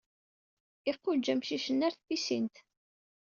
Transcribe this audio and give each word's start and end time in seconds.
Iquǧǧ 0.89 1.25
amcic-nni 1.33 1.85
ɣer 1.85 1.93
tpisint. 1.95 2.55